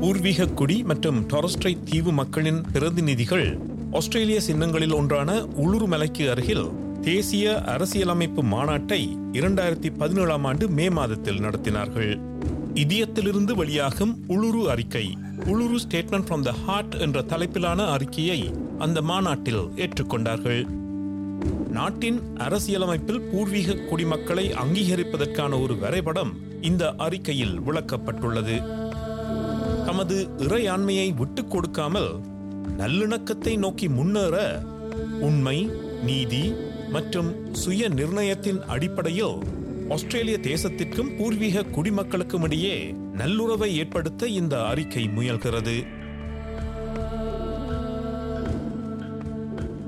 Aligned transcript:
பூர்வீக 0.00 0.46
குடி 0.46 0.82
மற்றும் 0.82 1.26
டொரஸ்ட்ரை 1.28 1.82
தீவு 1.84 2.12
மக்களின் 2.12 2.60
பிரதிநிதிகள் 2.72 3.58
ஆஸ்திரேலிய 3.92 4.40
சின்னங்களில் 4.40 4.92
ஒன்றான 4.92 5.42
உளுருமலைக்கு 5.42 6.30
அருகில் 6.30 6.66
தேசிய 7.00 7.62
அரசியலமைப்பு 7.62 8.42
மாநாட்டை 8.42 9.18
இரண்டாயிரத்தி 9.32 9.90
பதினேழாம் 9.98 10.44
ஆண்டு 10.44 10.68
மே 10.68 10.90
மாதத்தில் 10.90 11.40
நடத்தினார்கள். 11.40 12.20
இதயத்திலிருந்து 12.74 13.54
வெளியாகும் 13.54 14.24
உளுரு 14.28 14.62
அறிக்கை 14.64 15.16
Uluru 15.44 15.78
statement 15.88 16.26
from 16.28 16.42
the 16.42 16.52
heart 16.52 16.94
என்ற 16.94 17.20
தலைப்பிலான 17.22 17.86
அறிக்கையை 17.86 18.50
அந்த 18.78 19.02
மாநாட்டில் 19.02 19.62
ஏற்றுக்கொண்டார்கள். 19.76 20.66
நாட்டின் 21.70 22.20
அரசியலமைப்பில் 22.36 23.30
பூர்வீக 23.30 23.74
குடிமக்களை 23.74 24.52
அங்கீகரிப்பதற்கான 24.52 25.62
ஒரு 25.62 25.76
வரைபடம் 25.76 26.32
இந்த 26.60 26.94
அறிக்கையில் 26.96 27.60
விளக்கப்பட்டுள்ளது. 27.60 28.86
தமது 29.88 30.28
இறையாண்மையை 30.36 31.14
விட்டுக் 31.14 31.50
கொடுக்காமல் 31.50 32.20
நல்லிணக்கத்தை 32.78 33.58
நோக்கி 33.58 33.88
முன்னேற 33.88 34.62
உண்மை 35.20 35.70
நீதி 36.02 36.54
மற்றும் 36.88 37.54
சுய 37.54 37.88
நிர்ணயத்தின் 37.88 38.60
அடிப்படையில் 38.60 39.38
ஆஸ்திரேலிய 39.88 40.38
தேசத்திற்கும் 40.42 41.16
பூர்வீக 41.16 41.60
குடிமக்களுக்கும் 41.60 42.42
இடையே 42.42 42.94
நல்லுறவை 43.12 43.76
ஏற்படுத்த 43.76 44.26
இந்த 44.26 44.64
அறிக்கை 44.64 45.04
முயல்கிறது. 45.04 45.86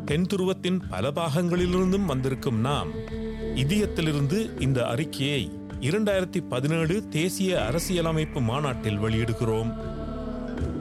தென் 0.04 0.26
துருவத்தின் 0.34 0.80
பல 0.90 1.10
பாகங்களிலிருந்தும் 1.10 2.04
வந்திருக்கும் 2.04 2.60
நாம் 2.60 2.88
இதயத்திலிருந்து 3.54 4.62
இந்த 4.62 4.86
அறிக்கையை 4.86 5.58
இரண்டாயிரத்தி 5.80 6.48
பதினேழு 6.48 7.08
தேசிய 7.08 7.64
அரசியலமைப்பு 7.64 8.40
மாநாட்டில் 8.40 8.98
வெளியிடுகிறோம். 8.98 9.89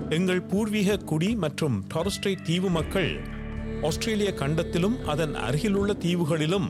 எங்கள் 0.09 0.41
பூர்வீக 0.41 0.97
குடி 0.97 1.35
மற்றும் 1.35 1.83
டாரஸ்ட்ரைட் 1.93 2.41
தீவு 2.43 2.69
மக்கள் 2.69 3.19
ஆஸ்திரேலிய 3.81 4.33
கண்டத்திலும் 4.35 4.95
அதன் 5.05 5.35
அருகிலுள்ள 5.35 5.93
தீவுகளிலும் 5.93 6.67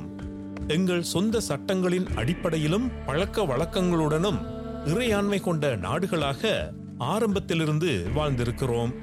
எங்கள் 0.68 1.04
சொந்த 1.04 1.42
சட்டங்களின் 1.48 2.08
அடிப்படையிலும் 2.16 2.92
பழக்க 3.06 3.42
வழக்கங்களுடனும் 3.42 4.40
இறையாண்மை 4.86 5.42
கொண்ட 5.42 5.76
நாடுகளாக 5.76 6.72
ஆரம்பத்திலிருந்து 6.98 8.08
வாழ்ந்திருக்கிறோம். 8.16 8.94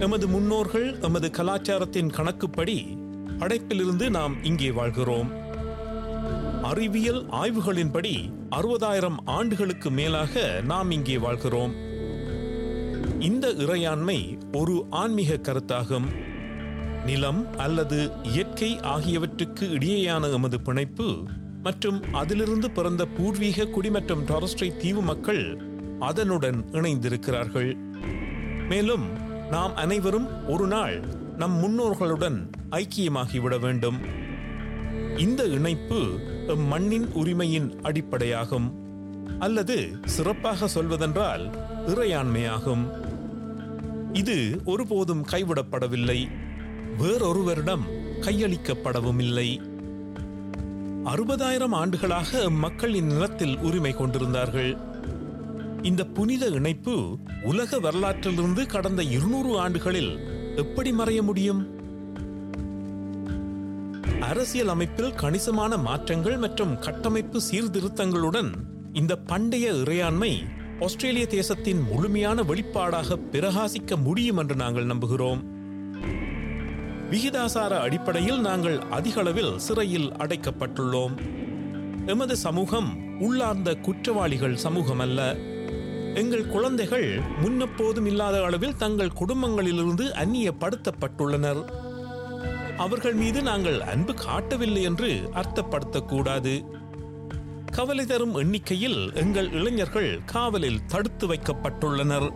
எமது 0.00 0.28
முன்னோர்கள் 0.28 1.00
எமது 1.00 1.30
கலாச்சாரத்தின் 1.30 2.10
கணக்குப்படி 2.10 2.96
படைப்பிலிருந்து 3.38 4.10
நாம் 4.10 4.44
இங்கே 4.44 4.70
வாழ்கிறோம். 4.70 5.30
அறிவியல் 6.62 7.26
ஆய்வுகளின்படி 7.28 8.30
அறுபதாயிரம் 8.50 9.16
ஆண்டுகளுக்கு 9.24 9.90
மேலாக 9.90 10.60
நாம் 10.64 10.90
இங்கே 10.90 11.18
வாழ்கிறோம். 11.18 11.94
இந்த 13.26 13.48
இறையாண்மை 13.48 14.38
ஒரு 14.56 14.86
ஆன்மீக 14.90 15.34
கருத்தாகும். 15.34 16.04
நிலம் 17.06 17.56
அல்லது 17.56 18.10
இயற்கை 18.22 18.80
ஆகியவற்றுக்கு 18.80 19.66
இடையேயான 19.66 20.32
எமது 20.32 20.60
பிணைப்பு 20.60 21.24
மற்றும் 21.62 22.02
அதிலிருந்து 22.12 22.70
பிறந்த 22.70 23.06
பூர்வீக 23.06 23.66
குடி 23.66 23.90
மற்றும் 23.90 24.24
டாரஸ்ட்ரை 24.26 24.76
தீவு 24.76 25.02
மக்கள் 25.02 25.62
அதனுடன் 26.00 26.64
இணைந்திருக்கிறார்கள். 26.72 27.74
மேலும் 28.68 29.04
நாம் 29.50 29.76
அனைவரும் 29.76 30.48
ஒரு 30.48 30.66
நாள் 30.66 31.00
நம் 31.36 31.62
முன்னோர்களுடன் 31.62 32.50
ஐக்கியமாகிவிட 32.70 33.60
வேண்டும். 33.60 33.98
இந்த 35.18 35.44
இணைப்பு 35.44 36.20
எம் 36.46 36.66
மண்ணின் 36.66 37.12
உரிமையின் 37.12 37.74
அடிப்படையாகும். 37.82 38.70
அல்லது 39.38 39.98
சிறப்பாக 40.04 40.68
சொல்வதென்றால் 40.68 41.50
இறையாண்மையாகும். 41.86 43.14
இது 44.16 44.60
ஒருபோதும் 44.64 45.24
கைவிடப்படவில்லை. 45.26 46.28
வேறொருவரிடம் 46.98 47.84
கையளிக்கப்படவும் 48.20 49.18
இல்லை 49.18 49.60
அறுபதாயிரம் 51.04 51.74
ஆண்டுகளாக 51.74 52.50
மக்கள் 52.50 52.94
இந்நிலத்தில் 52.94 53.58
உரிமை 53.58 53.92
கொண்டிருந்தார்கள். 53.92 54.76
இந்த 55.82 56.04
புனித 56.04 56.46
இணைப்பு 56.46 57.18
உலக 57.42 57.78
வரலாற்றிலிருந்து 57.78 58.66
கடந்த 58.66 59.02
இருநூறு 59.02 59.58
ஆண்டுகளில் 59.58 60.12
எப்படி 60.56 60.92
மறைய 60.92 61.22
முடியும்? 61.22 61.62
அரசியல் 64.20 64.68
அமைப்பில் 64.68 65.14
கணிசமான 65.14 65.76
மாற்றங்கள் 65.76 66.36
மற்றும் 66.36 66.78
கட்டமைப்பு 66.78 67.40
சீர்திருத்தங்களுடன் 67.50 68.50
இந்த 68.92 69.16
பண்டைய 69.16 69.72
இறையாண்மை 69.72 70.32
ஆஸ்திரேலிய 70.80 71.26
தேசத்தின் 71.26 71.80
முழுமையான 71.80 72.42
வெளிப்பாடாக 72.42 73.18
பிரகாசிக்க 73.32 74.02
முடியும் 74.02 74.36
என்று 74.36 74.54
நாங்கள் 74.54 74.86
நம்புகிறோம். 74.86 75.44
விகிதாசார 77.10 77.78
அடிப்படையில் 77.78 78.40
நாங்கள் 78.40 78.80
அதிகளவில் 78.80 79.58
சிறையில் 79.58 80.12
அடைக்கப்பட்டுள்ளோம். 80.12 81.14
எமது 82.06 82.36
சமூகம் 82.36 82.98
உள்ளார்ந்த 83.20 83.74
குற்றவாளிகள் 83.74 84.56
சமூகம் 84.56 84.98
அல்ல 84.98 85.36
எங்கள் 86.14 86.46
குழந்தைகள் 86.46 87.18
முன்னெப்போதும் 87.18 88.06
இல்லாத 88.06 88.42
அளவில் 88.42 88.76
தங்கள் 88.76 89.16
குடும்பங்களிலிருந்து 89.20 90.04
அந்நியப்படுத்தப்பட்டுள்ளனர். 90.24 91.64
அவர்கள் 92.76 93.12
மீது 93.12 93.42
நாங்கள் 93.42 93.80
அன்பு 93.80 94.14
காட்டவில்லை 94.14 94.82
என்று 94.82 95.30
அர்த்தப்படுத்தக்கூடாது. 95.34 96.75
கவலை 97.76 98.06
தரும் 98.06 98.34
எண்ணிக்கையில் 98.34 99.12
எங்கள் 99.14 99.52
இளைஞர்கள் 99.52 100.20
காவலில் 100.26 100.84
தடுத்து 100.86 101.26
வைக்கப்பட்டுள்ளனர். 101.26 102.30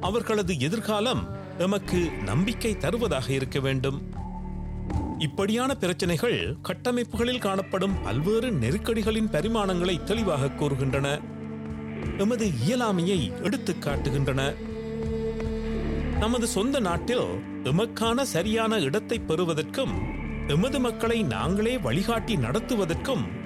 அவர்களது 0.00 0.58
எதிர்காலம் 0.58 1.36
எமக்கு 1.58 2.10
நம்பிக்கை 2.24 2.76
தருவதாக 2.76 3.32
இருக்க 3.32 3.60
வேண்டும். 3.60 4.02
இப்படியான 5.18 5.74
பிரச்சனைகள் 5.74 6.56
கட்டமைப்புகளில் 6.62 7.38
காணப்படும் 7.38 8.02
பல்வேறு 8.02 8.50
நெருக்கடிகளின் 8.50 9.30
பரிமாணங்களை 9.30 10.04
தெளிவாக 10.04 10.46
கூறுகின்றன. 10.46 11.20
எமது 12.18 12.50
இயலாமையை 12.68 13.42
எடுத்துக் 13.42 13.84
காட்டுகின்றன. 13.84 14.54
நமது 16.18 16.46
சொந்த 16.46 16.80
நாட்டில் 16.80 17.42
எமக்கான 17.62 18.22
சரியான 18.22 18.78
இடத்தை 18.78 19.18
பெறுவதற்கும் 19.18 19.92
எமது 20.48 20.80
மக்களை 20.80 21.22
நாங்களே 21.22 21.78
வழிகாட்டி 21.78 22.36
நடத்துவதற்கும் 22.36 23.37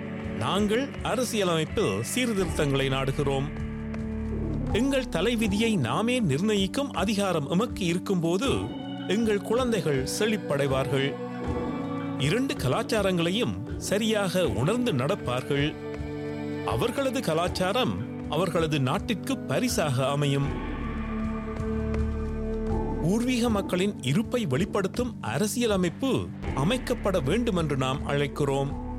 நாங்கள் 0.42 0.88
அரசியலமைப்பில் 1.03 2.03
சீர்திருத்தங்களை 2.03 2.88
நாடுகிறோம். 2.88 3.44
எங்கள் 4.72 5.08
தலைவிதியை 5.08 5.76
நாமே 5.76 6.20
நிர்ணயிக்கும் 6.20 6.92
அதிகாரம் 6.92 7.50
எமக்கு 7.50 7.84
இருக்கும்போது 7.84 8.50
எங்கள் 9.08 9.42
குழந்தைகள் 9.42 10.08
செழிப்படைவார்கள். 10.19 11.14
இரண்டு 12.19 12.54
கலாச்சாரங்களையும் 12.54 13.76
சரியாக 13.76 14.48
உணர்ந்து 14.48 14.92
நடப்பார்கள். 14.92 15.75
அவர்களது 16.66 17.22
கலாச்சாரம் 17.22 17.94
அவர்களது 18.30 18.80
நாட்டிற்கு 18.80 19.38
பரிசாக 19.38 20.09
அமையும். 20.09 20.48
பூர்வீக 23.03 23.48
மக்களின் 23.48 24.03
இருப்பை 24.03 24.47
வெளிப்படுத்தும் 24.47 25.16
அரசியலமைப்பு 25.20 26.26
அமைக்கப்பட 26.54 27.22
வேண்டும் 27.22 27.56
என்று 27.56 27.76
நாம் 27.76 28.09
அழைக்கிறோம். 28.09 28.91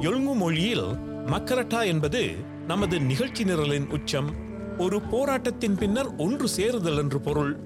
எழுங்கு 0.00 0.34
மொழியில் 0.34 0.86
மக்கரட்டா 1.26 1.86
என்பது 1.86 2.34
நமது 2.66 3.00
நிகழ்ச்சி 3.00 3.44
நிரலின் 3.44 3.88
உச்சம் 3.88 4.30
ஒரு 4.78 5.00
போராட்டத்தின் 5.00 5.76
பின்னர் 5.76 6.16
ஒன்று 6.16 6.48
சேருதல் 6.48 6.96
என்று 6.96 7.20
பொருள். 7.20 7.56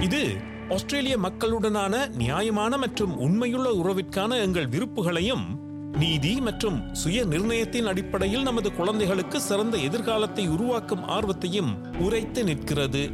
இது 0.00 0.34
ஆஸ்திரேலிய 0.68 1.18
மக்களுடனான 1.18 2.16
நியாயமான 2.16 2.78
மற்றும் 2.78 3.18
உண்மையுள்ள 3.18 3.70
உறவிற்கான 3.70 4.40
எங்கள் 4.40 4.68
விருப்புகளையும் 4.68 5.60
நீதி 5.98 6.40
மற்றும் 6.40 6.94
சுய 6.94 7.24
நிர்ணயத்தின் 7.24 7.86
அடிப்படையில் 7.86 8.42
நமது 8.42 8.74
குழந்தைகளுக்கு 8.74 9.40
சிறந்த 9.40 9.76
எதிர்காலத்தை 9.76 10.48
உருவாக்கும் 10.48 11.08
ஆர்வத்தையும் 11.08 12.00
உரைத்து 12.00 12.44
நிற்கிறது. 12.44 13.10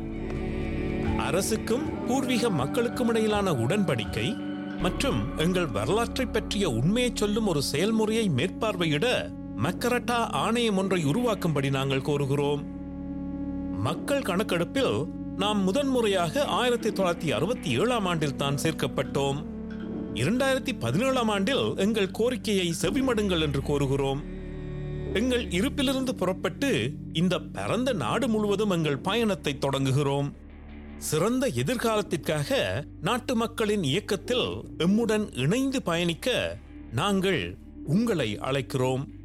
அரசுக்கும் 1.19 2.07
பூர்வீக 2.07 2.51
மக்களுக்கும் 2.51 3.09
இடையிலான 3.09 3.53
உடன்படிக்கை 3.53 4.48
மற்றும் 4.83 5.39
எங்கள் 5.39 5.67
வரலாற்றை 5.67 6.27
பற்றிய 6.27 6.71
உண்மையை 6.71 7.11
சொல்லும் 7.15 7.47
ஒரு 7.47 7.63
செயல்முறையை 7.63 8.31
மேற்பார்வையிட 8.37 9.07
மக்கரட்டா 9.63 10.19
ஆணையம் 10.31 10.77
ஒன்றை 10.77 11.05
உருவாக்கும்படி 11.05 11.71
நாங்கள் 11.71 12.01
கோருகிறோம். 12.01 12.63
மக்கள் 13.79 14.23
கணக்கெடுப்பில் 14.23 15.05
நாம் 15.37 15.63
முதன்முறையாக 15.63 16.45
ஆயிரத்தி 16.45 16.91
தொள்ளாயிரத்தி 16.91 17.31
அறுபத்தி 17.31 17.79
ஏழாம் 17.79 18.07
ஆண்டில் 18.07 18.37
தான் 18.37 18.55
சேர்க்கப்பட்டோம். 18.55 19.45
இரண்டாயிரத்தி 20.15 20.73
பதினேழாம் 20.79 21.29
ஆண்டில் 21.29 21.77
எங்கள் 21.77 22.11
கோரிக்கையை 22.11 22.75
செவிமடுங்கள் 22.83 23.41
என்று 23.41 23.61
கோருகிறோம். 23.61 24.21
எங்கள் 25.15 25.47
இருப்பிலிருந்து 25.49 26.11
புறப்பட்டு 26.11 26.93
இந்த 27.13 27.39
பரந்த 27.39 27.93
நாடு 27.93 28.29
முழுவதும் 28.29 28.71
எங்கள் 28.71 28.99
பயணத்தை 28.99 29.59
தொடங்குகிறோம். 29.67 30.33
சிறந்த 30.99 31.47
எதிர்காலத்திற்காக 31.47 32.83
நாட்டு 33.01 33.37
மக்களின் 33.37 33.83
இயக்கத்தில் 33.83 34.65
எம்முடன் 34.79 35.39
இணைந்து 35.39 35.83
பயணிக்க 35.83 36.57
நாங்கள் 36.93 37.57
உங்களை 37.85 38.39
அழைக்கிறோம். 38.39 39.18